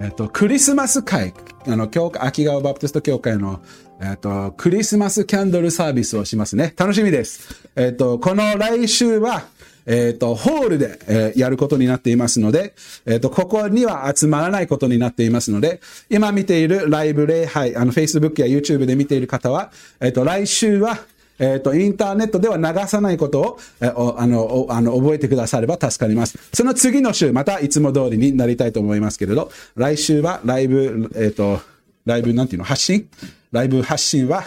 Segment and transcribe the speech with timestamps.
[0.00, 1.34] えっと、クリスマス会、
[1.66, 3.60] あの、教会、秋川バプテスト教会の、
[4.00, 6.72] えっと、クリスマスキャンドルサービスをしますね。
[6.74, 7.68] 楽しみです。
[7.76, 9.44] えっと、この来週は、
[9.84, 19.70] えっと、ホールで、えーやることになっていますので、えっと、ここには集まらないことになっていますので、今見ているライブ礼拝、あの、Facebook や YouTube で見ている方は、
[20.00, 20.98] えっと、来週は、
[21.40, 26.38] えっ、と、インターネットでは流さないことを、えーあの、あの、覚えてくだされば助かります。
[26.52, 31.60] その次の週、またいつも通りになりたいと思いますけれど、来週はライブ、えっ、と、
[32.04, 32.64] ライブなんていうの？
[32.64, 33.08] 発信？
[33.52, 34.44] ライブ発信は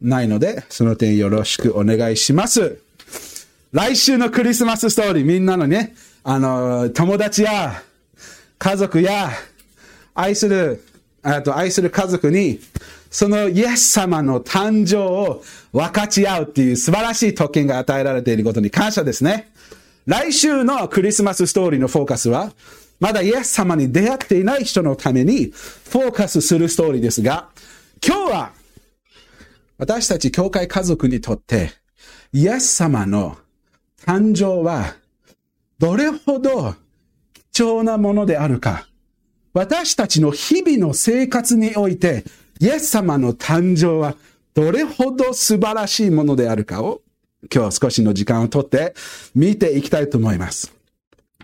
[0.00, 2.76] ないので、その点よろしくお願いします。
[3.70, 7.82] 来週のクリスマスストーリー、みんなのね、あの、友達や、
[8.58, 9.30] 家族や、
[10.14, 10.84] 愛する、
[11.22, 12.60] あと愛する家族に、
[13.12, 19.52] そのイエス様の誕生を分かち合うっていう素晴らしい特権が与えられていることに感謝ですね。
[20.06, 22.52] 来週のクリスマスストーリーのフォーカスは、
[23.00, 25.52] まだイエス様に出会っていない人のために
[25.90, 27.50] フォーカスするストーリーですが、
[28.04, 28.52] 今日は
[29.76, 31.70] 私たち教会家族にとって、
[32.32, 33.36] イエス様の
[34.06, 34.94] 誕生は
[35.78, 36.74] どれほど
[37.52, 38.86] 貴重なものであるか、
[39.52, 42.24] 私たちの日々の生活において、
[42.62, 44.14] イエス様の誕生は
[44.54, 47.02] どれほど素晴らしいものであるかを、
[47.52, 48.94] 今日少しの時間をとって
[49.34, 50.72] 見ていきたいと思います。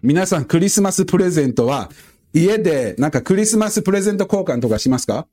[0.00, 1.90] 皆さん、クリスマスプレゼントは、
[2.32, 5.26] 家でなんかクリスマスプレゼント交換とかしますか？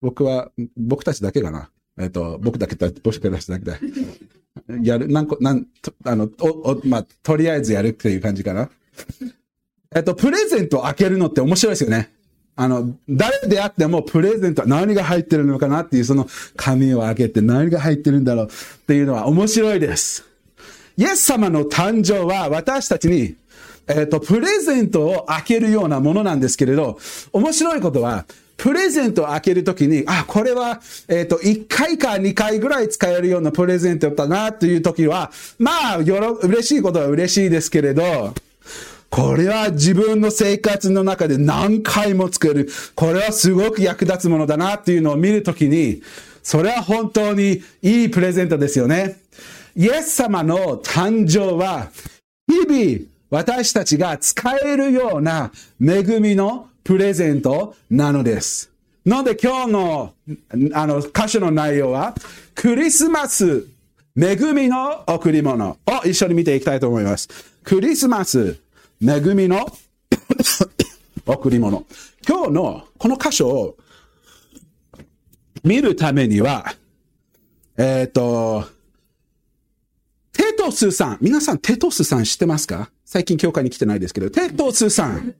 [0.00, 1.70] 僕は、僕たちだけかな。
[1.98, 3.78] えっ、と、僕だけだ、僕たちだけだ。
[4.80, 8.70] やる、なんこ、なん、とあの、お、お、まあ、とりあえずやるっていう感じかな。
[9.92, 12.12] えっと、プレゼントを開けるのって面白いですよね。
[12.56, 18.48] あの、誰であってもプレゼントは何が入ってるのかなっていうその紙を開けて何が入ってるんだろうっ
[18.86, 20.24] ていうのは面白いです。
[20.96, 23.36] イエス様の誕生は私たちに、
[23.86, 26.98] えっ、と、プレゼントを開けるようなものなんですけれど、
[27.32, 28.24] 面白いことは、
[28.56, 38.34] プレゼントを開けるときに、あ、これは、えっ、と、1回か2回ぐらい使えるようなプレゼントだなというときは、まあ、よろ、嬉しいことは嬉しいですけれど、
[39.10, 42.68] これは自分の生活の中で何回も作る。
[42.94, 46.02] これはすごく役立つものだなっていうのを見るときに、
[46.42, 49.20] それは本当にいいプレゼントですよね。
[49.74, 51.90] イエス様の誕生は、
[52.48, 55.50] 日々私たちが使えるような
[55.80, 58.70] 恵みのプレゼントなのです。
[59.04, 60.14] ので今日の
[60.72, 62.14] あの箇所の内容は、
[62.54, 63.66] クリスマス
[64.18, 67.28] 恵みの贈り物を一緒に見ていきたいと思います。
[67.62, 68.56] クリスマス
[69.02, 69.66] 恵みの
[71.26, 71.84] 贈り物。
[72.26, 73.76] 今日のこの箇所を
[75.62, 76.74] 見るためには、
[77.76, 78.64] えっ、と、
[80.32, 81.18] テトスさん。
[81.20, 82.90] 皆さんテトスさん知ってますか？
[83.04, 85.34] 最近教会に来てないですけど、テトスさん。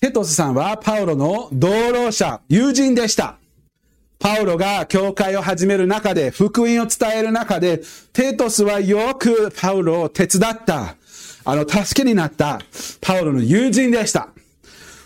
[0.00, 3.38] テトスさんはパウロの同労者、友人でした。
[4.18, 7.82] パウロが教会を始める中で、福音を伝える中で、
[8.12, 10.97] テトスはよくパウロを手伝った。
[11.50, 12.60] あの、助けになった
[13.00, 14.28] パウロの友人でした。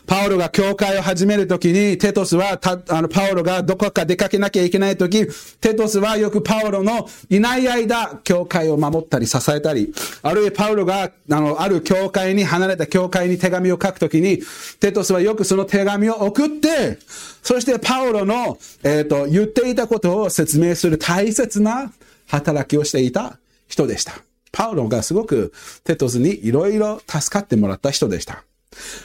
[0.08, 5.24] パウロが教会を始めるときに、テトスは、た、あの、パウロがどこか出かけなきゃいけないとき、
[5.60, 14.42] テトスはよくパウロのいない間、教会を守ったり支えたり、あるいはパウロが、あの、ある教会に、離れた教会に手紙を書くときに、
[14.80, 16.98] テトスはよくその手紙を送って、
[17.44, 21.92] そしてパウロの、えっ、と、言っていたことを説明する大切な
[22.26, 23.38] 働きをしていた
[23.68, 24.14] 人でした。
[24.52, 25.52] パウロがすごく
[25.84, 28.44] テトスにいろいろ助かってもらった人でした。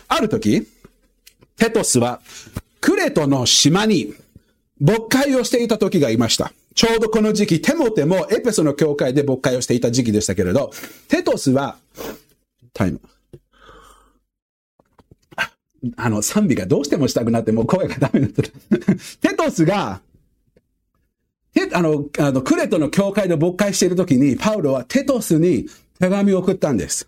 [0.08, 0.68] ある時、
[1.58, 2.22] テトスは
[2.82, 4.14] クレトの島に
[4.80, 6.52] 牧会をしていた時がいました。
[6.76, 10.72] ちょうどこの時期、テモテもエペソの教会で牧会をしていた時期でしたけれど、
[11.08, 11.78] テトスは、
[12.74, 13.02] タイム。
[15.96, 18.54] あの、賛美がどうしてもしたくなってもう声がダメになってる。
[19.22, 20.02] テトスが、
[21.74, 25.68] あの、あの、クレトの教会で牧会している時に、パウロはテトスに
[26.00, 27.08] 手紙を送ったんです。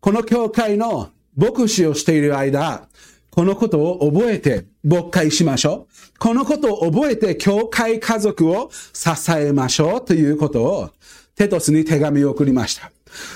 [0.00, 2.88] この教会の牧師をしている間、
[3.30, 6.18] このことを覚えて牧会しましょう。
[6.18, 10.90] このことを覚えて教会家族を支えましょうということを
[11.34, 12.90] テトスに手紙を送りました。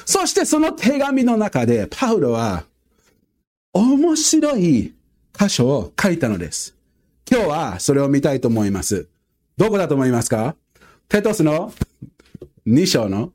[0.07, 2.65] そしてその手紙の中でパウロは
[3.75, 4.95] 面白い
[5.39, 6.75] 箇所を書いたのです。
[7.31, 9.07] 今日はそれを見たいと思います。
[9.57, 10.57] どこだと思いますか？
[11.09, 11.73] テトスの
[12.67, 13.33] 2章の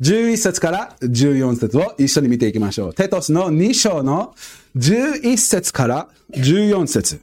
[0.00, 2.94] 11節から14節を一緒に見ていきましょう。
[2.94, 4.34] テトスの2章の
[4.76, 7.20] 11節から14節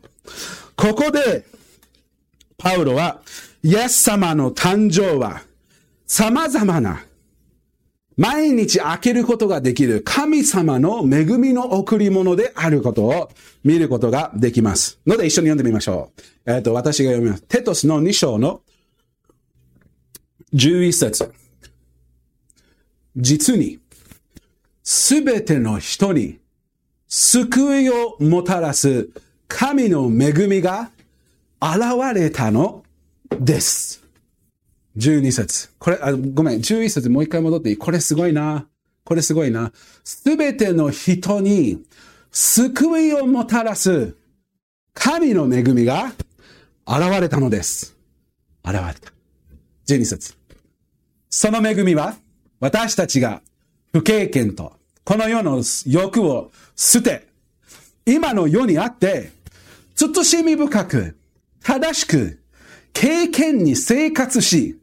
[0.76, 1.46] ここで、
[2.58, 3.22] パウロは、
[3.62, 5.42] イエス様の誕生は、
[6.08, 7.04] 様々な、
[8.21, 13.31] 毎日開けることができる神様の恵みの贈り物であることを
[13.63, 15.00] 見ることができます。
[15.07, 16.12] ので一緒に読んでみましょ
[16.45, 16.51] う。
[16.51, 17.44] えっ、と、私が読みます。
[17.45, 18.62] テトスの2章の
[20.53, 21.33] 11節
[23.15, 23.79] 実に、
[24.83, 26.38] すべての人に
[27.07, 29.09] 救いをもたらす
[29.47, 30.91] 神の恵みが
[31.59, 32.83] 現れたの
[33.39, 34.00] です。
[34.98, 37.78] 12節これ、あごめん、11節もう一回戻っていい？
[37.78, 38.68] これすごいな。
[39.04, 39.72] これすごいな。
[40.04, 41.84] すべての人に
[42.32, 44.16] 救いをもたらす
[44.94, 46.12] 神の恵みが
[46.88, 47.96] 現れたのです。
[48.64, 49.12] 現れた。
[49.88, 50.36] 12節
[51.30, 52.16] その恵みは
[52.60, 53.42] 私たちが
[53.94, 54.74] 不経験と
[55.04, 57.28] この世の欲を捨て、
[58.06, 59.32] 今の世にあって、
[59.96, 61.18] 慎み深く、
[61.64, 62.40] 正しく、
[62.94, 64.80] 経験に生活し、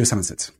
[0.00, 0.52] 13節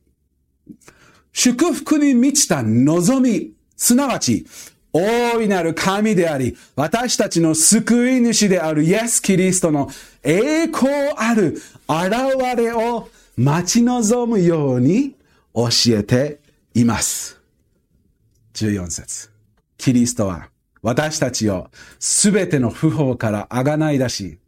[1.33, 4.45] 祝福に満ちた望み、すなわち、
[4.93, 9.89] 大いなる神であり、私たちの救い主であるイエス・キリストの
[10.23, 15.15] 栄光ある現れを待ち望むように
[15.53, 16.39] 教えて
[16.73, 17.37] います。
[18.53, 19.29] 14節
[19.77, 20.49] キリストは
[20.81, 24.39] 私たちをすべての不法からあがない出し、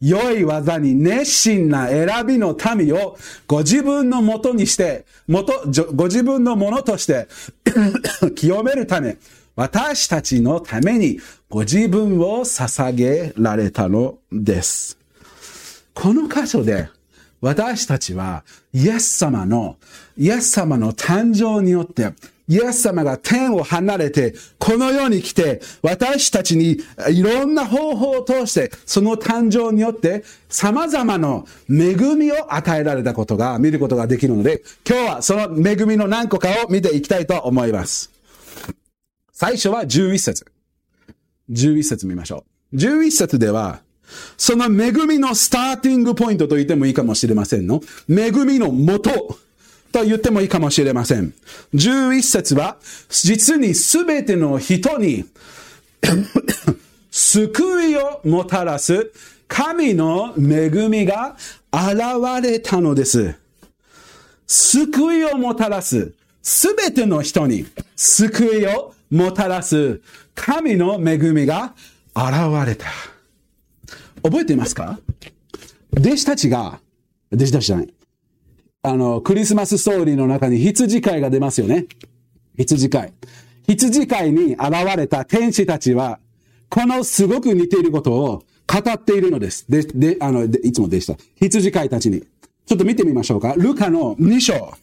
[0.00, 3.16] 良い技に熱心な選びの民を
[3.46, 5.64] ご自分のもとにして、もと、
[5.94, 7.28] ご自分のものとして
[8.36, 9.16] 清めるため、
[9.54, 14.98] 私たちのためにご自分を捧げられたのです。
[15.94, 16.90] この箇所で
[17.40, 19.76] 私たちはイエス様の、
[20.18, 22.12] イエス様の誕生によって、
[22.48, 26.78] イエス様が天を離れて、この世に来て、私たちに
[27.10, 38.10] いろんな方法を通して、その誕生によって、様々な恵みを与えられたことが、見ることができるので、今日はその恵みの何個かを見ていきたいと思います。
[39.32, 40.46] 最初は11節。
[41.50, 42.76] 11節見ましょう。
[42.76, 43.82] 11節では、
[44.36, 47.80] その恵みのスターティングポイントと言ってもいいかもしれませんの。
[48.08, 49.36] 恵みの元
[49.92, 51.32] と言ってもいいかもしれません。
[51.74, 52.76] 11節は、
[53.08, 55.24] 実にすべての人に
[57.10, 59.10] 救いをもたらす
[59.48, 61.36] 神の恵みが
[61.72, 63.34] 現れたのです。
[64.46, 66.12] 救いをもたらす
[66.42, 67.66] すべての人に
[67.96, 70.00] 救いをもたらす
[70.34, 71.74] 神の恵みが
[72.14, 72.86] 現れた。
[74.22, 74.98] 覚えていますか？
[75.96, 76.80] 弟子たちが、
[77.32, 77.95] 弟子たちじゃない。
[78.86, 81.86] あの、クリスマスストーリーの中に羊飼いが出ますよね。
[82.56, 83.12] 羊飼い。
[83.66, 86.20] 羊飼いに現れた天使たちは、
[86.68, 89.66] このすごく似ていることを語っているのです。
[89.68, 91.16] で、で、あの、でいつもでした。
[91.34, 92.20] 羊飼いたちに。
[92.64, 93.54] ちょっと見てみましょうか。
[93.56, 94.74] ルカの2章。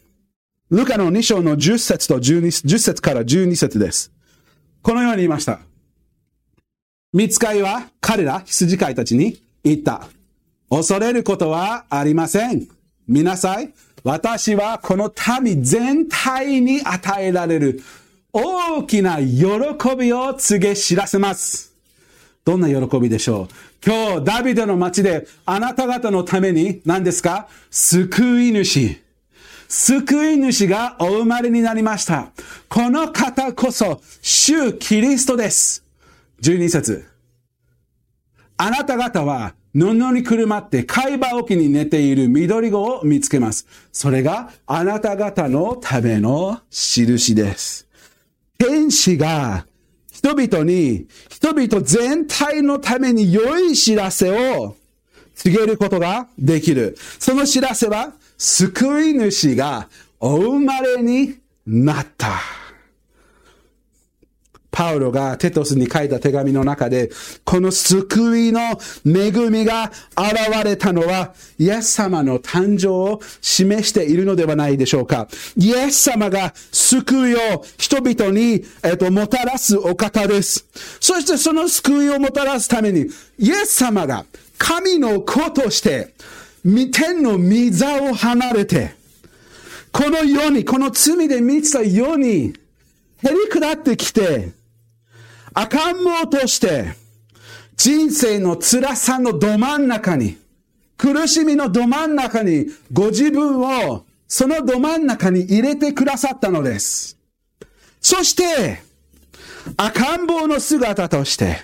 [0.70, 4.12] ルカの2章の10節と12、10節から12節です。
[4.82, 5.62] このように言いました。
[7.14, 10.10] 見つかいは彼ら羊飼いたちに言った。
[10.69, 12.68] 恐れることはありません。
[13.07, 13.74] 見なさい。
[14.04, 17.81] 私はこの民全体に与えられる
[18.33, 21.74] 大きな喜びを告げ知らせます。
[22.44, 23.48] どんな喜びでしょう？
[23.86, 27.48] 今日、ダビデの町であなた方のために何ですか？
[27.72, 29.02] 救い主。
[29.69, 32.31] 救い主がお生まれになりました。
[32.68, 35.83] この方こそ、主キリストです。
[36.42, 37.06] 12節
[38.57, 43.68] あなた方は布にくるまって海馬沖に寝ている緑子を見つけます。
[43.92, 47.87] それがあなた方のための印です。
[48.57, 49.65] 天使が
[50.23, 54.77] 人々に、人々全体のために良い知らせを
[55.35, 56.95] 告げることができる。
[57.19, 59.89] その知らせは、救い主が
[60.19, 62.63] お生まれになった。
[64.73, 67.11] パウロがテトスに書いた手紙の中で、
[67.45, 68.59] この救いの
[69.06, 75.27] 恵みが現れたのは、イエス様の誕生を示しているのではないでしょうか。
[75.56, 80.65] イエス様が救いを人々に、えっと、もたらすお方です。
[80.99, 83.06] そしてその救いをもたらすために、
[83.37, 84.25] イエス様が
[84.57, 86.15] 神の子として、
[86.63, 88.95] 天の御座を離れて、
[89.92, 92.56] この世に、この罪で満ちた世に、
[93.23, 94.63] へり下ってきて、
[95.54, 96.94] 赤ん坊として、
[97.76, 100.38] 人生の辛さのど真ん中に、
[100.98, 107.18] 苦しみのど真ん中に、ご自分をそのど真ん中に入れてくださったのです。
[108.02, 108.81] そして、
[109.78, 111.57] 赤ん坊の姿として、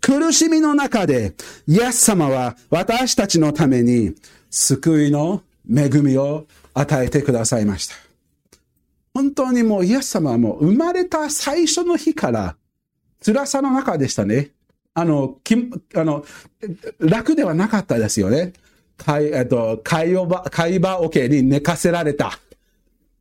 [0.00, 1.34] 苦しみの中で、
[1.68, 4.14] イエス様は私たちのために
[4.50, 7.94] 救いの恵みを与えてくださいました。
[9.14, 12.56] 本当にもうイエス様はもう生まれた最初の日から
[13.24, 14.50] 辛さの中でしたね。
[14.94, 15.54] あの、き
[15.94, 16.24] あの、
[16.98, 18.52] 楽ではなかったですよね。
[18.96, 22.38] 会、えっと、会話、会話桶に寝かせられた。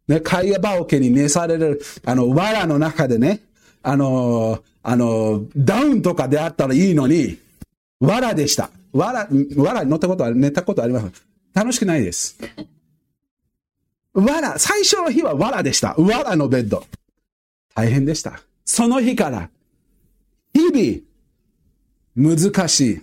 [0.07, 3.41] ね、会話桶に寝される、あの、藁の中でね、
[3.83, 7.37] あの、あの、ダウンとかであったらいいのに、
[7.99, 8.71] 藁でした。
[8.93, 11.11] 藁、藁に乗ったことは、寝たことあります。
[11.53, 12.37] 楽しくないです。
[14.13, 15.95] 藁、最初の日は藁でした。
[15.97, 16.83] 藁のベッド。
[17.75, 18.41] 大変でした。
[18.65, 19.49] その日から、
[20.53, 23.01] 日々、難しい、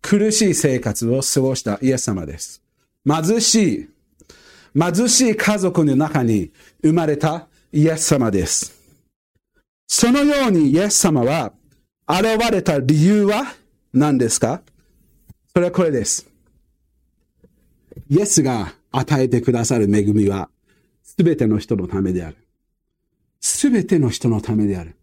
[0.00, 2.62] 苦しい生活を過ごしたイエス様です。
[3.04, 3.88] 貧しい、
[4.78, 6.50] 貧しい家族の中に
[6.82, 8.74] 生まれたイエス様です。
[9.86, 11.52] そのようにイエス様は
[12.08, 13.44] 現れた理由は
[13.92, 14.62] 何ですか？
[15.52, 16.26] それはこれです。
[18.08, 20.50] イエスが与えてくださる恵みは、
[21.02, 22.36] すべての人のためである。
[23.40, 24.95] すべての人のためである。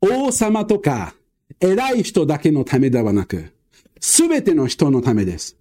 [0.00, 1.14] 王様とか
[1.60, 3.52] 偉い人だけのためではなく、
[4.00, 5.56] すべての人のためです。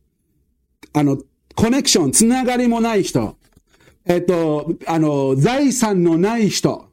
[0.94, 1.18] あの、
[1.56, 3.38] コネクション、つながりもない人、
[4.06, 6.90] えっと、あの、財産のない人、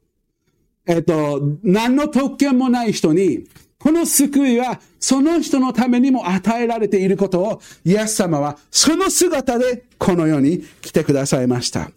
[0.87, 3.47] えっと、何の特権もない人に、
[3.79, 11.91] この救いはその人のためにも与えられていることを、イエス様はその姿でこの世に来てくださいました。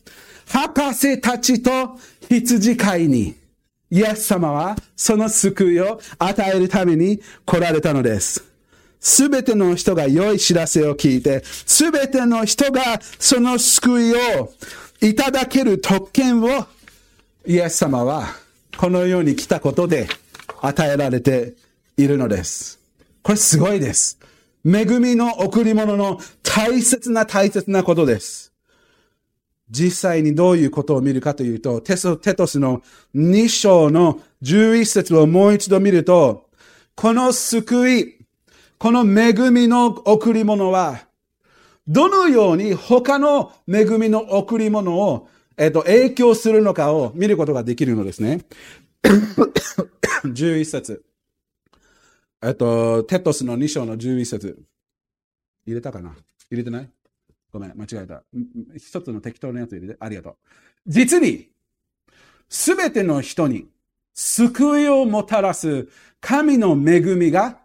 [0.48, 1.98] 博士たちと
[2.30, 3.36] 羊飼いに、
[3.90, 8.44] イエス様はその救いを与えるために来られたのです。
[9.00, 14.52] すべての人が良い知らせを聞いて、すべての人がその救いを
[15.02, 16.66] いただける特権を
[17.46, 18.26] イエス様は
[18.78, 20.08] この世に来たことで
[20.62, 21.54] 与えられて
[21.96, 22.80] いるのです。
[23.24, 24.20] これすごいです。
[24.66, 28.47] 恵みの贈り物の大切な大切なことです。
[29.70, 32.82] 実際にどういうことを見るかというと、テソテトスの
[33.16, 36.50] 2章の11節をもう一度見ると、
[36.96, 38.26] この救い、
[38.78, 41.08] この恵みの贈り物は、
[41.88, 48.42] どのように他の恵みの贈り物を、えっと、影響するのかを見ることができるのですね。
[50.24, 51.04] 11節。
[52.42, 54.60] えっと、テトスの2章の11節
[55.66, 56.16] 入れたかな？
[56.52, 56.90] 入れてない？
[57.58, 58.22] ごめん、間違えた。
[58.76, 59.98] 一つの適当なやつ入れて。
[60.00, 60.36] ありがとう。
[60.86, 61.50] 実に、
[62.48, 63.66] すべての人に
[64.14, 65.88] 救いをもたらす
[66.22, 67.58] 神の恵みが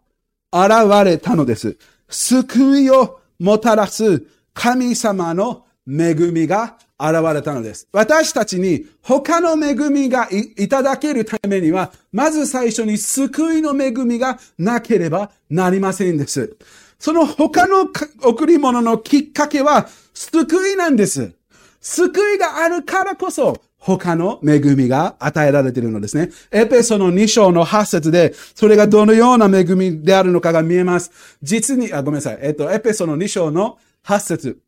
[0.50, 0.70] 現
[1.04, 1.76] れたのです。
[2.08, 7.86] 救いをもたらす神様の恵みが現れたのです。
[7.92, 16.56] 私たちに他の恵みがいただけるためには、まず最初に救いの恵みがなければなりませんです。
[17.02, 17.88] その他の
[18.22, 21.32] 贈り物のきっかけは救いなんです。
[21.80, 26.30] 救いがあるからこそ、他の恵みが与えられているのですね。
[26.52, 31.10] エペソの2章の8節で、それがどのような恵みであるのかが見えます。
[31.42, 32.38] 実に、あ、ごめんなさい。
[32.40, 34.62] えっと、エペソの2章の8節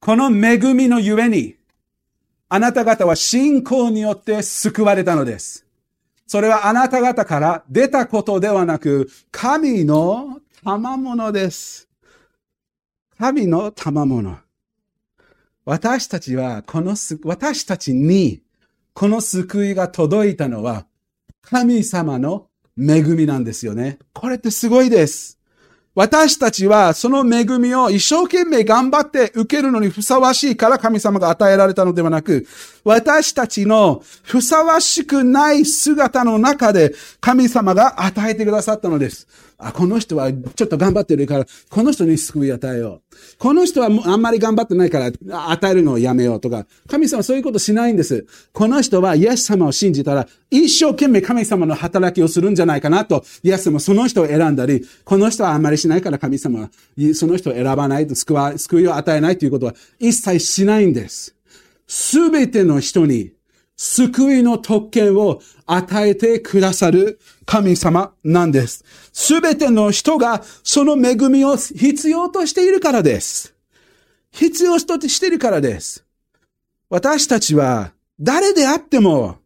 [0.00, 1.54] この恵みのゆえに、
[2.48, 5.64] あなた方は信仰によって救われたのです。
[6.26, 11.88] それはあなた方から出たことではなく、神の賜物です。
[13.18, 14.36] 神の賜物。
[15.64, 18.42] 私たちは、このす私たちに、
[18.92, 20.84] この救いが届いたのは、
[21.40, 22.48] 神様の
[22.78, 24.00] 恵みなんですよね。
[24.12, 25.38] これってすごいです。
[25.94, 32.46] 私たちはその恵みを一生懸命頑張って受けるのにふさわしいから神様が与えられたのではなく、
[32.84, 39.26] 私たちのふさわしくない姿の中で神様が与えてくださったのです。
[39.60, 43.16] あ、この人はちょっと頑張ってるから、この人に救い与えよう。
[43.38, 48.26] この人はあんまり頑張ってないから与えるのをやめようとか、神様はそういうことしないんです。
[48.52, 56.70] この人はイエス様を信じたら、一生懸命神様の働きをするんじゃないかなと、イエス様その人を選んだり、この人はあんまりしないから神様は
[57.14, 61.34] その人を選ばないと救わ、救いを与えないということは一切しないんです。
[61.86, 63.32] すべての人に
[63.82, 68.84] 救いの特権を与えてくださる神様なんです。
[69.10, 73.54] すべての人がその恵みを必要としているからです。
[74.32, 76.04] 必要としているからです。
[76.90, 79.38] 私たちは誰であっても、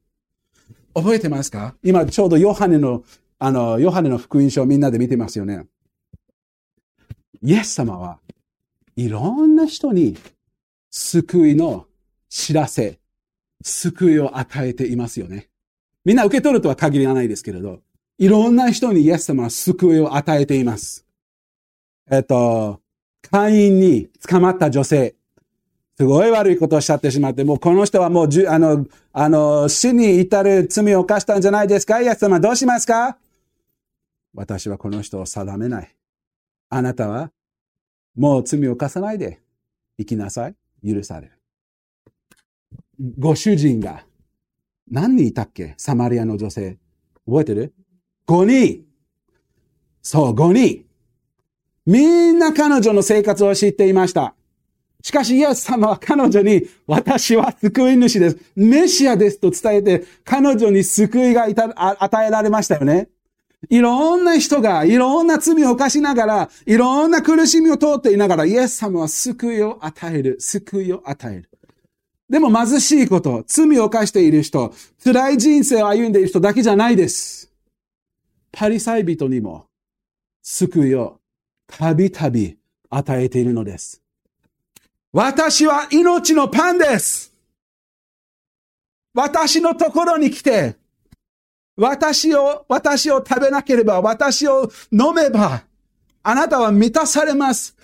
[0.95, 1.77] 覚えてますか？
[1.85, 3.05] 今ちょうどヨハネの
[3.39, 5.65] あの、ヨハネの福音書をみんなで見てますよね。
[7.41, 8.19] イエス様は
[8.97, 10.17] いろんな人に
[10.91, 11.87] 救いの
[12.29, 12.99] 知らせ、
[13.65, 15.49] 救いを与えていますよね。
[16.05, 17.81] みんな受け取るとは限りがないですけれど、
[18.19, 21.05] いろんな人にイエス様は救いを与えています。
[22.11, 22.81] えっと、
[23.31, 25.15] 会員に捕まった女性、
[25.97, 32.03] すごい悪いことをしちゃってしまって、もうこの人はもうじゅ、あの、あの、死に至る罪を犯したんじゃないですか？
[32.03, 33.17] イエス様どうしますか？
[34.35, 35.97] 私はこの人を定めない。
[36.69, 37.31] あなたは
[38.17, 39.41] もう罪を犯さないで
[39.97, 40.57] 生きなさい。
[40.85, 41.34] 許される。
[43.19, 44.05] ご主人が
[44.91, 45.75] 何人いたっけ？
[45.77, 46.79] サマリアの女性。
[47.27, 47.75] 覚えてる
[48.27, 48.85] ?5 人。
[50.03, 50.85] そう、5人。
[51.87, 54.35] みんな彼女の生活を知っていました。
[55.03, 58.39] しかし、イエス様は彼女に、私は救い主です。
[58.57, 63.11] メシアですと伝えて、彼女に救いが与えられましたよね。
[63.69, 71.51] いろんな人が、いろんな罪を犯しながら、いろんな苦しみを通っていながら、イエス様は救いを与える、救いを与える。
[72.29, 77.51] でも貧しいこと、罪を犯している人、辛い人生を歩んでいる人だけじゃないです。
[78.51, 79.67] パリサイ人にも
[80.43, 81.21] 救いを
[81.67, 82.57] たびたび
[82.89, 84.01] 与えているのです。
[85.13, 87.33] 私は命のパンです。
[89.13, 90.77] 私のところに来て、
[91.77, 95.63] 私を、私を食べなければ、私を飲めば、
[96.23, 97.77] あなたは満たされます。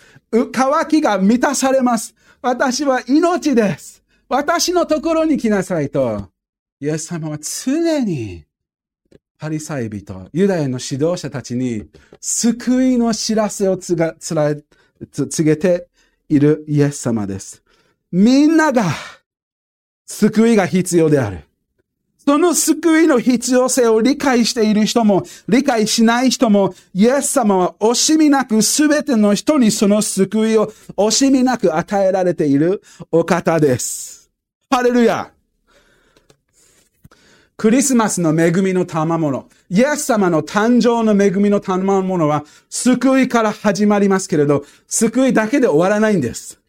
[0.52, 2.14] 乾きが満たされます。
[2.40, 3.99] 私は命です。
[4.30, 6.28] 私のところに来なさいと。
[6.78, 8.44] イエス様は常に、
[9.36, 11.88] パリサイ人、ユダヤの指導者たちに、
[12.20, 14.54] 救いの知らせをつが、つら、
[15.10, 15.88] 告げて
[16.28, 17.64] いるイエス様です。
[18.12, 18.84] みんなが、
[20.06, 21.40] 救いが必要である。
[22.24, 34.19] その救いの必要性を理解している人も、理解しない人も、イエス様は惜しみなく全ての人にその救いを惜しみなく与えられているお方です。
[34.72, 35.32] ハレルヤ
[37.56, 46.60] クリスマスの恵みの賜物、イエス様の誕生の恵みの賜物は、救いから始まりますけれど、救いだけで終わらないんです。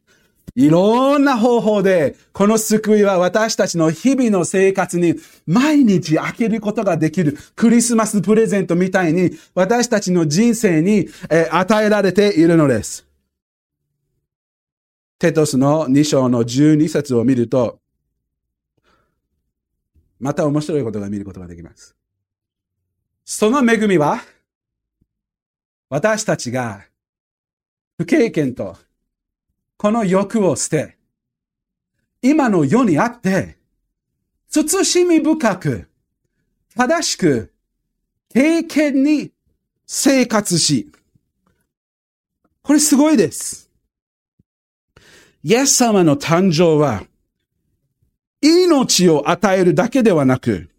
[0.56, 5.14] いろんな方法で、この救いは私たちの日々の生活に
[5.46, 13.06] 毎日開けることができるクリスマスプレゼントみたいに私たちの人生に、え与えられているのです。
[15.20, 17.78] テトスの2章の12節を見ると、
[20.22, 21.96] また面白いことが見ることができます。
[23.26, 24.22] その恵みは、
[25.90, 26.86] 私たちが
[27.98, 28.78] 不経験と
[29.78, 30.98] この欲を捨て、
[32.22, 33.58] 今の世にあって、
[34.48, 35.90] 慎み深く、
[36.76, 37.52] 正しく、
[38.30, 39.32] 経験に
[39.88, 40.92] 生活し、
[42.62, 43.72] これすごいです。
[45.44, 47.04] イエス様の誕生は、
[48.42, 50.70] 命を与えるだけではなく、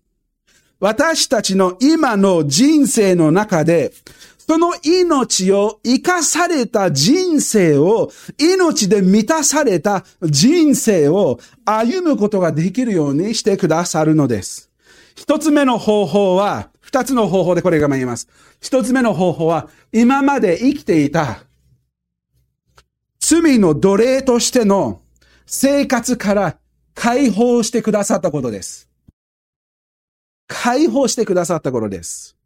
[0.81, 3.93] 私たちの今の人生の中で、
[4.39, 14.71] その命を生かされた人生を、命で満たされた人生を歩むことができるようにしてくださるのです。
[15.15, 18.29] 一つ目の方法は、二つの方法でこれが言えます。
[18.61, 21.45] 一つ目の方法は、今まで生きていた
[23.21, 25.01] 罪の奴隷としての
[25.47, 26.57] 生活から
[26.95, 28.89] 解放してくださったことです。
[30.47, 32.37] 解放してくださったことです。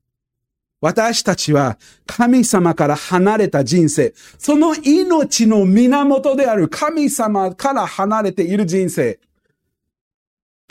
[0.81, 9.19] 私たちは神様から離れた人生、その命の源である神様から離れている人生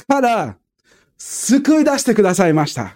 [0.08, 0.58] から
[1.18, 2.96] 救い出してくださいました。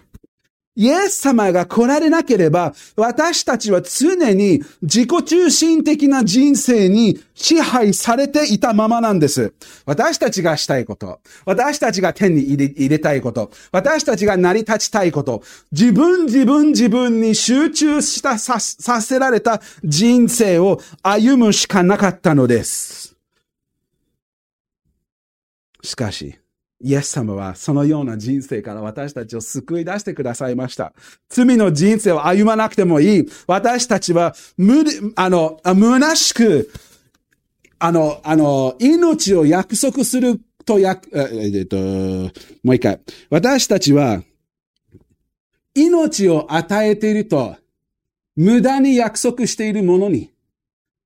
[0.80, 9.52] イエス様が来られなければ、私たちは常に自己中心的な人生に支配されていたままなんです。
[9.84, 23.14] 私たちがしたいこと、私たちが手に入れたいこと、私たちが成り立ちたいこと、自分自分自分に集中したささせられた人生を歩むしかなかったのです。
[25.82, 26.38] しかし、
[26.82, 30.94] イエス様はそのような人生から私たちを救い出してくださいました。
[31.28, 33.28] 罪の人生を歩まなくてもいい。
[33.46, 34.84] 私たちは無、
[35.16, 36.70] あの、虚しく、
[37.78, 43.00] あの、あの、命を約束するとや、えっと、もう一回。
[43.28, 44.22] 私たちは、
[45.74, 47.56] 命を与えていると、
[48.36, 50.30] 無駄に約束しているものに、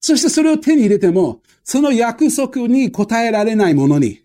[0.01, 4.24] そしてそれを手に入れても、その約束に応えられないものに、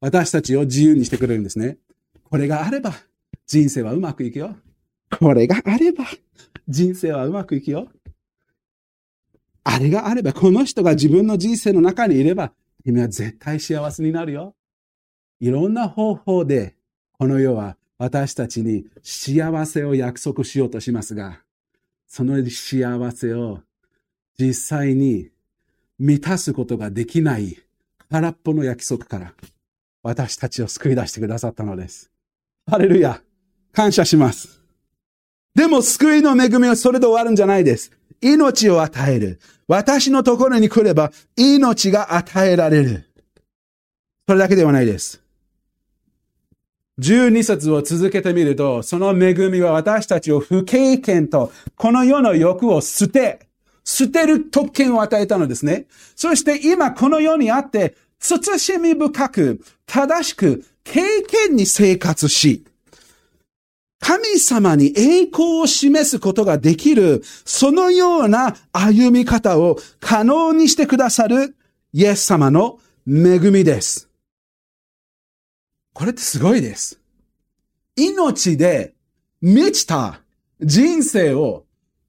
[0.00, 1.78] 私たちを自由にしてくれるんですね。
[2.24, 2.94] これがあれば、
[3.46, 4.56] 人生はうまくいくよ。
[5.18, 6.04] これがあれば、
[6.68, 7.88] 人生はうまくいくよ。
[9.64, 12.52] あれがあれば、この人が自分の人生の中にいれば、
[12.84, 14.54] 君は絶対幸せになるよ。
[15.40, 16.74] いろんな方法で、
[17.12, 21.42] この世は私たちに幸せを約束しようとしますが、
[22.06, 23.60] その幸せを
[24.38, 25.30] 実際に
[25.98, 27.58] 満たすことができない
[28.08, 29.34] 空っぽの約束から
[30.02, 32.10] 私たちを救い出してくださったのです。
[32.70, 33.20] ハレルヤ
[33.72, 34.62] 感謝します。
[35.54, 37.92] でも救いの恵みはそれで終わるんじゃないです。
[38.20, 39.40] 命を与える。
[39.66, 43.04] 私のところに来れば命が与えられる。
[44.26, 45.22] それだけではないです。
[47.00, 53.48] 12節を続けてみると、その恵みは私たちを不経験と、この世の欲を捨て、
[53.84, 55.86] 捨てる特権を与えたのですね。
[56.16, 62.64] そして今この世にあって、慎み深く、正しく、経験に生活し、
[64.00, 71.56] 神様に栄光を示すことができる、そのような歩み方を可能にしてくださる
[71.92, 74.08] イエス様の恵みです。
[75.94, 77.00] これってすごいです。
[77.96, 78.94] 命で
[79.40, 80.20] 満ちた
[80.60, 81.64] 人生を、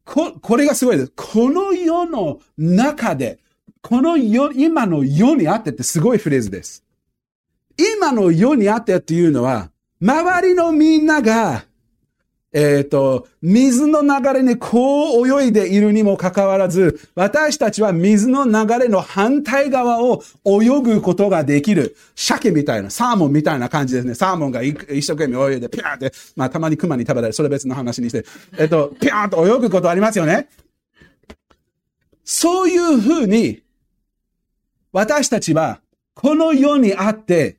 [0.06, 1.14] こ、これがすごいです。
[1.16, 3.40] この世の中で、
[3.82, 6.84] この世、今の世にあってってすごいフレーズです。
[7.78, 11.66] 今の世にあってっていうのは、周りのみんなが
[12.52, 21.96] えっ、ー、と、水の流れにこう泳いでいるにもかかわらず、私たちは水の流れの反対側を泳ぐことができる。
[22.16, 24.16] 鮭みたいな、サーモンみたいな感じですね。
[24.16, 27.34] サーモンが一生懸命泳いで、ピャーって、まあたまに熊に食べられる。
[27.34, 28.26] それ別の話にして、
[28.58, 30.50] えっ、ー、と、ピャーっと泳ぐことありますよね。
[32.24, 33.62] そういうふうに、
[34.92, 35.82] 私たちは、
[36.14, 37.58] この世にあって、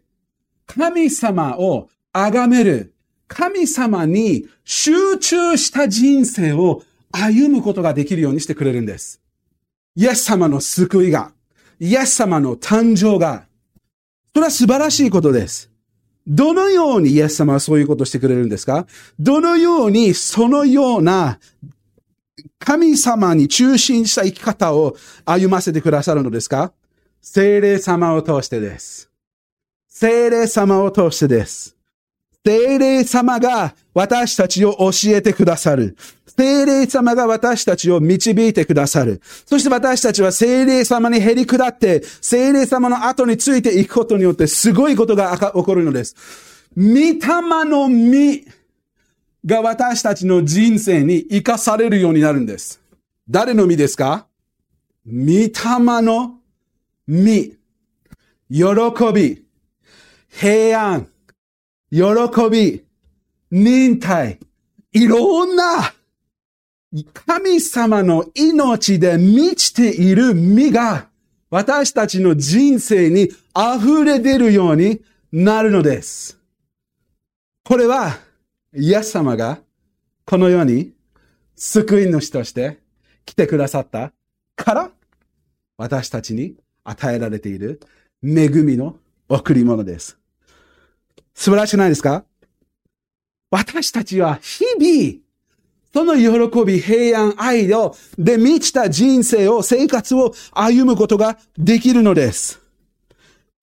[0.66, 2.94] 神様を崇める
[3.28, 9.20] 神様に集中した人生を歩むことができるようにしてくれるんです。
[9.96, 11.32] イエス様の救いが、
[11.78, 13.46] イエス様の誕生が、
[14.34, 15.70] それは素晴らしいことです。
[16.26, 18.86] どのようにイエス様はそういうことをしてくれるんですか？
[19.18, 21.40] どのようにそのような
[22.60, 26.72] 神様に中心した生き方を歩ませてくださるのですか？
[27.22, 29.10] 精霊様を通してです。
[29.88, 31.76] 精霊様を通してです。
[32.44, 35.96] 精霊様が私たちを教えてくださる。
[36.26, 39.20] 精霊様が私たちを導いてくださる。
[39.44, 46.16] そして私たちは精霊様に減り下って、精霊様の後についていくことによってすごいことが起こるのです。
[46.74, 47.18] 御霊
[47.68, 48.46] の実
[49.44, 52.80] が私たちの人生に生かされるようになるんです。
[53.28, 54.26] 誰の実ですか？
[55.06, 55.52] 御霊
[56.02, 56.39] の
[57.10, 57.58] 実。
[58.52, 58.68] 喜
[59.12, 59.44] び、
[60.28, 61.08] 平安、
[61.90, 62.00] 喜
[62.50, 62.84] び、
[63.50, 64.38] 忍耐、
[64.92, 65.92] いろんな
[67.26, 71.08] 神様の命で満ちている実が
[71.50, 73.24] 私たちの人生に
[73.56, 75.00] 溢れ出るように
[75.32, 76.38] なるのです。
[77.64, 78.18] これは、
[78.72, 79.58] イエス様が
[80.24, 80.92] この世に
[81.56, 82.78] 救い主として
[83.24, 84.12] 来てくださった
[84.54, 84.90] から
[85.76, 86.54] 私たちに
[86.90, 87.80] 与えられている
[88.22, 88.96] 恵みの
[89.28, 90.18] 贈り物です。
[91.34, 92.24] 素晴らしくないですか？
[93.50, 95.22] 私たちは日々、
[95.92, 102.60] その喜び、平安、愛をで満ちた人生を、生活を歩むことができるのです。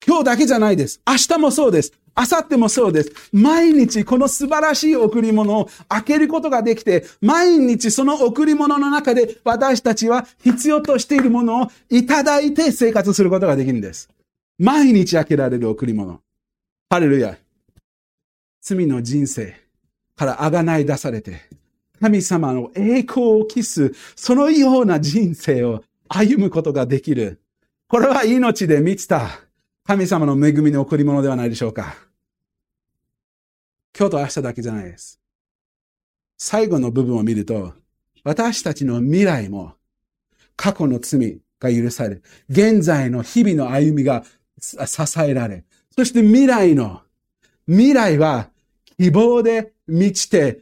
[0.06, 1.00] 今日だけじゃないです。
[1.06, 1.92] 明日もそうです。
[2.18, 3.12] 明後日もそうです。
[3.32, 14.08] 毎日この素晴らしい贈り物を開けることができて、毎日その贈り物の中で私たちは必要としているものをいただいて生活することができるんです。
[14.58, 16.20] 毎日開けられる贈り物。
[16.90, 17.38] ハレルヤ。
[18.60, 19.54] 罪の人生
[20.16, 21.42] からあがない出されて、
[22.00, 27.40] 神様の栄光を期す、そのような人生を歩むことができる。
[27.86, 29.28] これは命で満ちた
[29.86, 32.07] 神様の恵みの贈り物ではないでしょうか。
[33.96, 35.20] 今日と明日だけじゃないです。
[36.36, 37.74] 最後の部分を見ると、
[38.24, 39.74] 私たちの未来も
[40.56, 44.24] 過去の罪が許され、現在の日々の歩みが
[44.60, 45.64] 支えられ、
[45.96, 47.02] そして未来の、
[47.66, 48.50] 未来は
[48.98, 50.60] 希望で満ちて、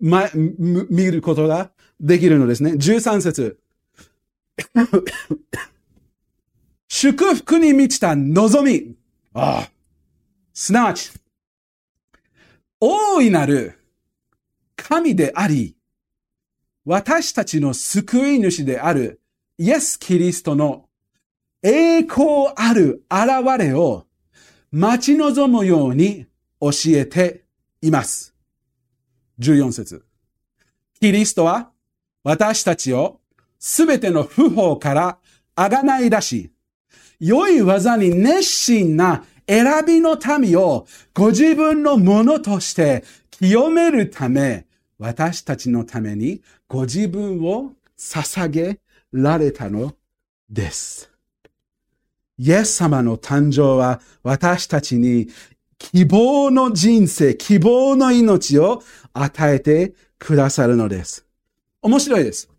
[0.00, 2.72] ま、見ることができるのですね。
[2.72, 3.58] 13節
[6.88, 8.94] 祝福に満ちた望み。
[9.32, 9.70] ああ。
[10.52, 11.12] すなわち、
[12.80, 13.78] 大いなる
[14.76, 15.76] 神であり、
[16.84, 19.20] 私たちの救い主である
[19.58, 20.88] イエス・キリストの
[21.62, 24.06] 栄光ある現れを
[24.70, 26.26] 待ち望むように
[26.60, 27.44] 教えて
[27.82, 28.32] います。
[29.40, 30.04] 14節
[31.00, 31.70] キリストは
[32.22, 33.20] 私たちを
[33.58, 35.18] すべての不法から
[35.56, 36.52] あがない出し、
[37.18, 44.66] 良い技に熱心な選びの民をご自分のものとして清めるため、
[44.98, 48.80] 私たちのためにご自分を捧げ
[49.12, 49.94] られたの
[50.50, 51.10] です。
[52.36, 55.28] イエス様の誕生は私たちに
[55.78, 58.82] 希望の人生、希望の命を
[59.12, 61.24] 与えてくださるのです。
[61.80, 62.50] 面白いです。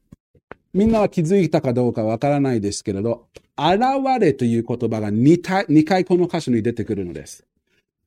[0.74, 3.28] みんなは気づいたかどうかわからないですけれど、
[3.68, 3.82] 現
[4.20, 7.46] れという言葉が 2, 2回この箇所に出てくるのです。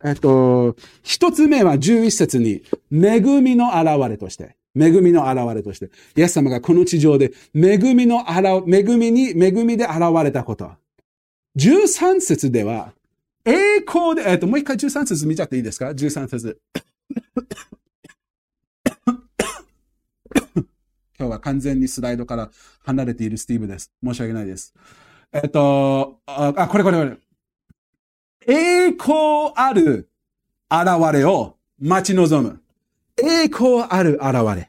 [0.04, 10.72] えっと、一つ目は11節に、恵みの現れとして、恵みの現れとして、イエス様がこの地上で、恵みの現、恵みに、恵みで現れたこと。
[11.56, 12.92] 13節では、
[13.44, 16.60] 栄光で、えっと、もう一回13節見ちゃっていいですか ?13 節。
[21.18, 22.50] 今日は完全にスライドから
[22.84, 23.92] 離れているスティーブです。
[24.02, 24.74] 申し訳ないです。
[25.32, 27.16] えっと、あ、これこれこれ。
[28.46, 30.10] 栄光ある
[30.70, 32.60] 現れを待ち望む。
[33.16, 34.68] 栄光ある現れ。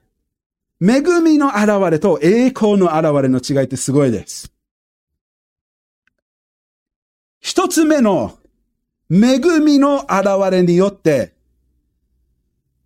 [0.81, 4.53] 恵みの現れと栄光の現れの違いってすごいです。
[7.41, 8.37] 一つ目の
[9.11, 11.33] 恵みの現れによって、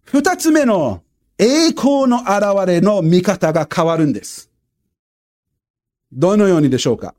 [0.04, 1.04] 二つ目の
[1.38, 4.50] 栄光の現れの見方が変わるんです。
[6.12, 7.13] どのようにでしょうか？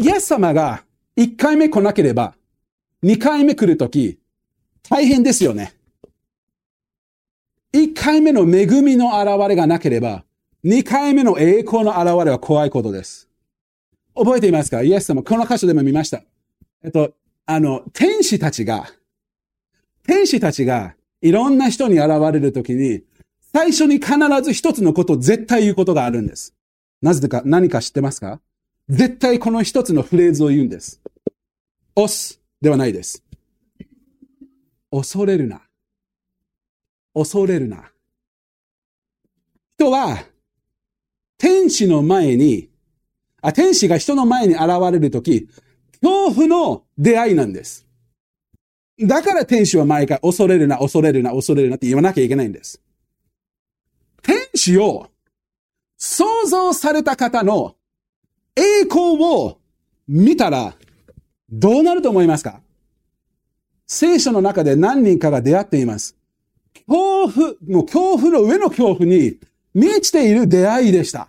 [0.00, 0.82] イエス様が
[1.14, 2.34] 一回目来なければ、
[3.02, 4.18] 二回目来るとき、
[4.88, 5.74] 大変ですよね。
[7.70, 10.24] 一回目の恵みの現れがなければ、
[10.64, 13.28] 二回目の栄光の現れは怖いことです。
[14.14, 14.82] 覚えていますか？
[14.82, 16.22] イエス様、この箇所でも見ました。
[16.82, 17.12] えっと、
[17.44, 18.90] あの、天使たちが、
[20.06, 23.02] 天使たちがいろんな人に現れるときに、
[23.52, 26.54] 最初に必ず一つのことを絶対言うことがあるんです。
[27.02, 28.40] なぜか、何か知ってますか？
[28.90, 31.00] 絶対この一つのフレーズを言うんです。
[31.94, 33.22] 押すではないです。
[34.90, 35.62] 恐れるな。
[37.14, 37.92] 恐れるな。
[39.76, 40.18] 人は、
[41.38, 42.68] 天使の前に、
[43.40, 45.48] あ、天使が人の前に現れるとき、
[46.02, 47.86] 恐怖の出会いなんです。
[49.00, 52.82] だから天使は毎回恐れるな、恐れるな、恐れるなって言わなきゃいけないんです。
[54.22, 55.08] 天使を
[55.96, 57.76] 創造された方の
[58.56, 59.58] 栄光を
[60.08, 60.74] 見たら
[61.50, 62.60] どうなると思いますか？
[63.86, 66.16] 聖書の中で何人かが出会っています。
[66.86, 69.38] 恐怖、もう恐怖の上の恐怖に
[69.74, 71.28] 満ちている出会いでした。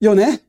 [0.00, 0.42] よね？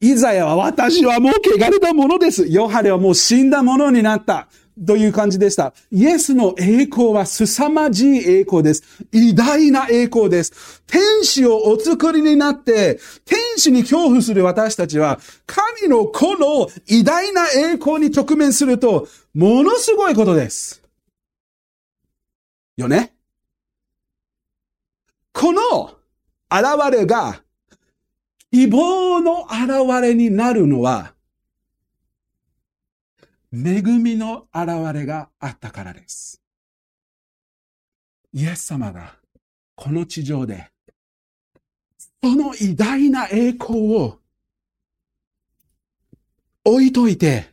[0.00, 2.46] イザヤは私はもう汚れたものです。
[2.46, 4.48] ヨハネはもう死んだものになった。
[4.86, 5.74] という感じでした。
[5.90, 8.82] イエスの栄光は凄まじい栄光です。
[9.12, 10.82] 偉大な栄光です。
[10.86, 20.82] 天使をお作りになって、天使に恐怖する私たちは、神の子の偉大な栄光に直面すると、ものすごいことです。
[22.76, 23.12] よね？
[25.32, 25.60] この
[26.50, 27.42] 現れが
[28.50, 31.12] 希望の現れになるのは、
[33.52, 36.42] 恵みの現れがあったからです。
[38.32, 39.16] イエス様が
[39.74, 40.70] この地上で、
[42.22, 44.18] その偉大な栄光を
[46.64, 47.48] 置いといて、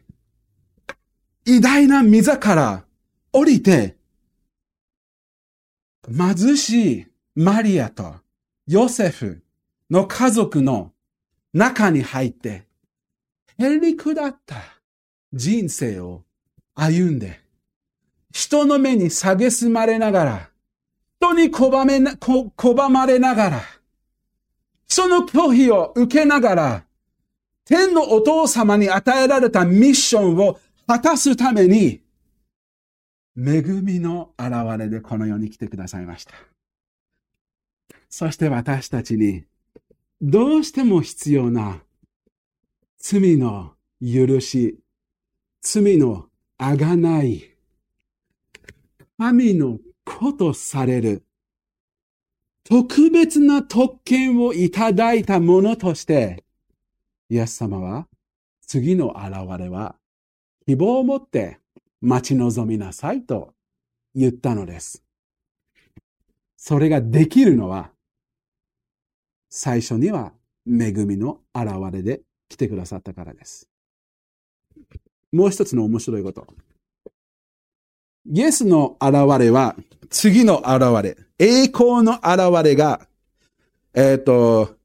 [1.45, 2.85] 偉大な溝から
[3.31, 3.95] 降りて、
[6.07, 8.15] 貧しいマリアと
[8.67, 9.43] ヨセフ
[9.89, 10.91] の家族の
[11.53, 12.67] 中に入って、
[13.57, 14.74] へりくだった
[15.35, 16.23] 人生を
[16.73, 17.41] 歩んで、
[18.31, 20.49] 人の目に蔑まれながら、
[21.19, 23.61] 人に拒めな、拒まれながら、
[24.87, 26.85] その拒否を受けながら、
[27.65, 32.01] 天のお父様に与えられたミッションを果たすために、
[33.37, 36.33] 恵みの現れでこの世に来てくださいました。
[38.09, 39.43] そして私たちに
[40.21, 41.81] どうしても必要な
[42.97, 44.79] 罪の許し、
[45.67, 46.27] 罪の
[46.59, 47.57] あがない、
[49.17, 51.23] 神の子とされる、
[52.63, 56.43] 特別な特権をいただいたものとして、
[57.29, 58.07] イエス様は
[58.61, 59.95] 次の現れは
[60.67, 61.57] 希望を持って
[61.99, 63.55] 待ち望みなさいと
[64.13, 65.03] 言ったのです。
[66.57, 67.89] それができるのは
[69.49, 70.31] 最初には
[70.67, 73.67] 恵みの現れで来てくださったからです。
[75.35, 76.47] もう一つの面白いこと。
[78.27, 79.75] イエスの現れは、
[80.09, 83.01] 次の現れ、栄光の現れが、
[83.93, 84.75] えっ、と、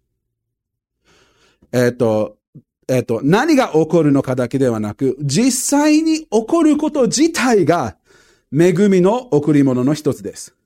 [1.73, 2.37] えっ、と、
[2.89, 7.97] えっ、と、何が起こるのかだけではなく、実際に起こること自体が、
[8.53, 10.57] 恵みの贈り物の一つです。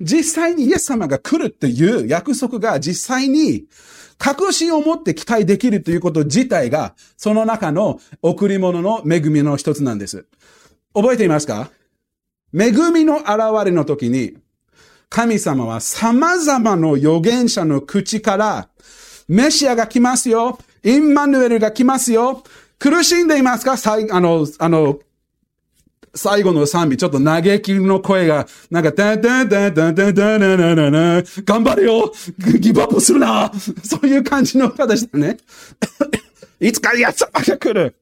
[0.00, 3.66] 実際にイエス様が来るっていう約束が実際に
[4.22, 10.26] 確信を持って期待できるということ自体が、その中の贈り物の恵みの一つなんです。
[10.94, 11.72] 覚えていますか？
[12.56, 13.28] 恵みの現
[13.64, 14.38] れの時に、
[15.08, 18.68] 神様は様々な預言者の口から、
[19.26, 20.56] メシアが来ますよ。
[20.84, 22.44] インマヌエルが来ますよ。
[22.78, 23.72] 苦しんでいますか？
[23.72, 25.00] あの、あの、
[26.14, 32.12] 最後の賛美、ちょっと嘆きの声が、なんか、タンタンタンタンタンタンタンタンタン頑張れよ
[32.60, 33.50] ギブアップするな
[33.82, 35.38] そういう感じの歌でしたね。
[36.60, 37.96] いつかやつが来る。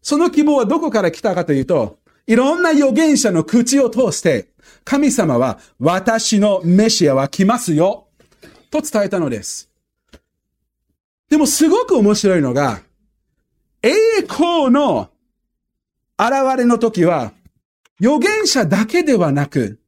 [0.00, 4.48] その希望はどこから来たかというと、いろんな預言者の口を通して、
[4.84, 8.06] 神様は私のメシアは来ますよ。
[8.70, 9.68] と伝えたのです。
[11.28, 12.80] でもすごく面白いのが、
[13.82, 15.10] 栄光の
[16.18, 17.32] 現れの時は、
[18.00, 19.78] 預言者だけではなく、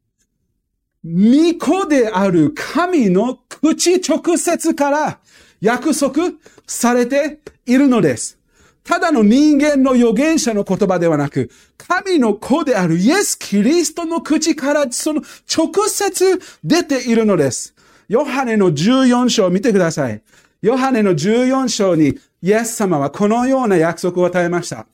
[1.03, 5.19] 巫女である神の口直接から
[5.61, 6.33] 約束
[6.67, 8.39] されているのです。
[8.85, 17.75] ただの人間の預言者の言葉ではなく、神の子であるイエス・キリストの口からその直接出ているのです。
[18.09, 20.23] ヨハネの14章を見てください。
[20.63, 24.87] ヨハネの14章にイエス様はこのような約束を与えました。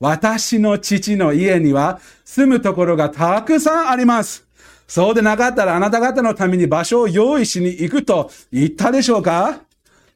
[0.00, 4.44] 私の父の家には住むところがたくさんあります。
[4.86, 9.60] そうでなかったらあなた方のために場所を用意しに行くと言ったでしょうか？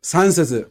[0.03, 0.71] 三節。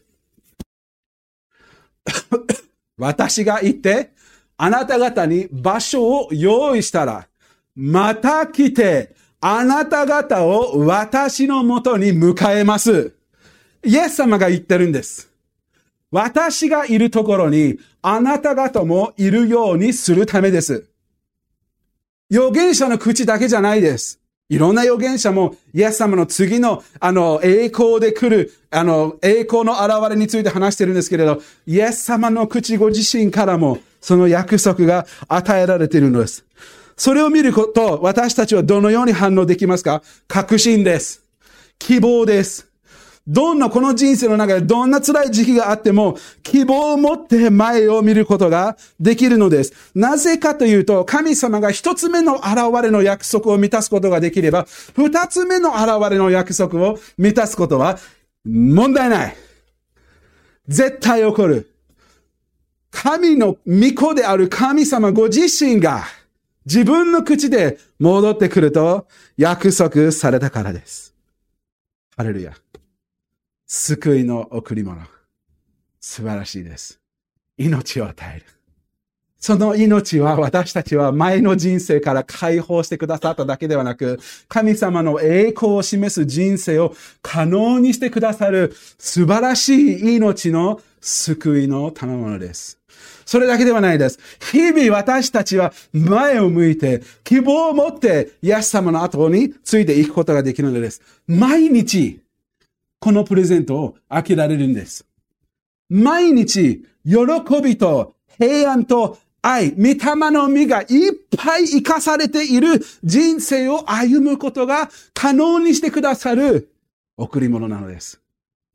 [2.98, 4.12] 私が行って、
[4.58, 7.28] あなた方に場所を用意したら、
[7.76, 13.14] また来て、あなた方を私のもとに迎えます。
[13.84, 15.27] イエス様が言ってるんです。
[16.12, 20.86] 私がいるところにあなた方もいるようにするためです。
[22.32, 24.20] 預言者の口だけじゃないです。
[24.50, 36.46] いろんな預言者も、イエス様の次の、あの、栄光で来る、あの、栄光の現れについて話してるんですけれど、イエス様の口ご自身からも、その約束が与えられているのです。
[36.96, 40.02] それを見ること、私たちはどのように反応できますか？
[40.30, 41.24] 確信です。
[41.78, 42.67] 希望です。
[43.28, 49.92] どんなこの人生の中でどんな辛い時期があっても希望を持って前を見ることができるのです。
[49.94, 52.48] なぜかというと神様が一つ目の現
[52.82, 58.00] れの約束を満たすことができれば二つ目の現れの約束を満たすことは
[58.46, 59.36] 問題ない。
[60.68, 61.70] 絶対起こる。
[62.92, 66.06] 神の御子である神様ご自身が
[66.66, 71.14] 自分の口で戻ってくると約束されたからです。
[72.16, 72.54] ハレルヤ。
[73.70, 75.02] 救いの贈り物。
[76.00, 77.02] 素晴らしいです。
[77.58, 78.46] 命を与える。
[79.40, 92.80] その命は私たちは前の人生から解放してくださっただけではなく、神様の栄光を示す人生を可能にしてくださる素晴らしい命の救いの賜物です。
[93.26, 94.18] それだけではないです。
[94.50, 101.02] 日々私たちは前を向いて希望を持ってイエス様の後についていくことができるのです。
[101.28, 102.22] 毎日
[103.00, 105.06] このプレゼントを開けられるんです。
[105.90, 109.98] 毎日、喜びと平安と愛、御霊
[110.32, 110.88] の実がいっ
[111.38, 116.74] ぱい生かされている人生を歩むことが可能にしてくださる
[117.18, 118.20] 贈り物なのです。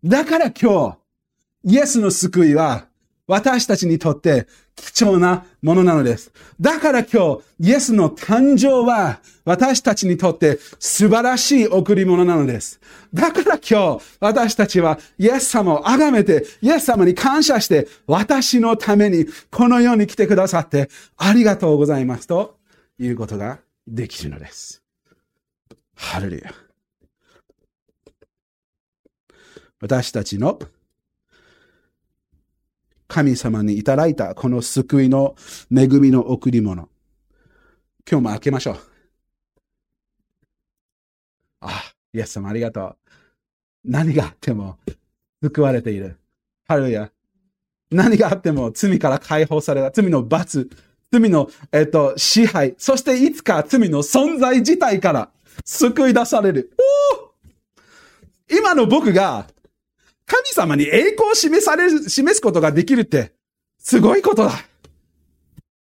[0.05, 0.99] だから今
[1.65, 2.87] 日、イエスの救いは
[3.27, 6.33] 私たちにとって貴重なものなのです。
[6.61, 12.81] だから今日、イエスの誕生は私たちにとって素晴らしい贈り物なのです。
[13.13, 22.57] だから今日、私たちはイエス様を崇めて、イエス様に感謝して、私のためにこの世に来てくださってありがとうございますと
[22.99, 24.83] いうことができるのです。
[25.95, 26.55] ハレルヤ。
[29.81, 30.61] 私たちの
[33.13, 35.37] 神様にいただいたこの救いの
[35.71, 36.89] 恵みの贈り物。
[38.11, 38.77] 今日も開けましょう。
[41.61, 42.97] あ、イエス様ありがとう。
[43.85, 44.79] 何があっても
[45.43, 46.17] 救われている。
[46.67, 47.11] ハルヤ。
[47.91, 49.91] 何があっても罪から解放された。
[49.91, 50.71] 罪の罰。
[51.11, 52.75] 罪の、えっと、支配。
[52.79, 55.29] そしていつか罪の存在自体から
[55.67, 56.73] 救い出される。
[58.51, 59.49] 今の僕が
[60.33, 63.35] 神様に栄光を示される、示すことができるって、
[63.79, 64.53] すごいことだ。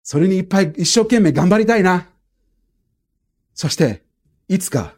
[0.03, 2.09] それにいっぱい一生懸命頑張りたいな。
[3.53, 4.03] そして、
[4.49, 4.95] いつか、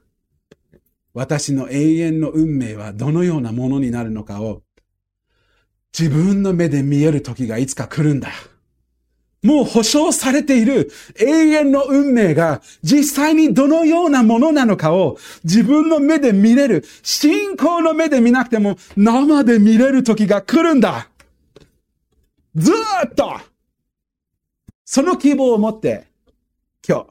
[1.13, 4.63] 私の永遠の運命はどのようなものになるのかを、
[5.97, 8.31] 自分の目で見える時がいつか来るんだ。
[9.43, 10.89] もう保証されている
[11.19, 16.85] 永遠の運命が実際にどのようなものなのかを自分の目で見れる。
[17.03, 21.09] 信仰の目で見なくても生で見れる時が来るんだ。
[22.55, 22.71] ず
[23.05, 23.39] っと
[24.85, 26.05] その希望を持って
[26.87, 27.07] 今日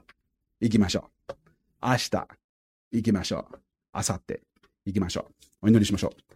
[0.60, 1.34] 行きましょう。
[1.82, 2.10] 明日
[2.92, 3.58] 行きましょう。
[3.94, 4.40] 明後日
[4.86, 5.66] 行きましょう。
[5.66, 6.32] お祈りしましょう。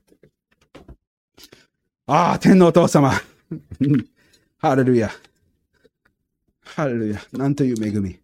[2.09, 3.13] ああ、天皇お父様。
[4.59, 5.11] ハレルヤ。
[6.67, 7.21] ハレルヤ。
[7.33, 8.19] なんという恵み。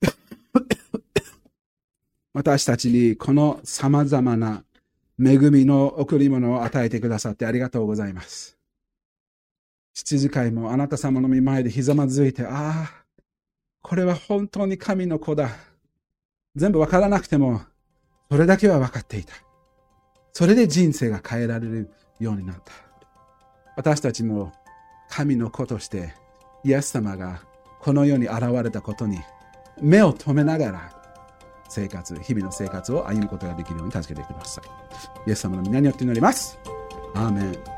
[2.32, 4.64] 私たちにこの様々な
[5.20, 8.56] 恵みの贈り物を与えてくださってありがとうございます。
[9.92, 13.04] 七時会もあなた様の御前でひざまずいて、ああ、
[13.82, 15.50] これは本当に神の子だ。
[16.56, 17.60] 全部わからなくても、
[18.30, 19.34] それだけは分かっていた。
[20.32, 22.72] それで人生が変えられるようになった。
[23.76, 24.52] 私たちも
[25.08, 26.14] 神の子として、
[26.64, 27.40] イエス様が
[27.80, 29.18] この世に現れたことに
[29.80, 30.92] 目を留めながら
[31.68, 34.60] 生活、日々の生活を歩むことができるように助けてくださ
[35.26, 35.28] い。
[35.28, 36.58] イエス様の皆によって祈ります。
[37.14, 37.77] アーメン。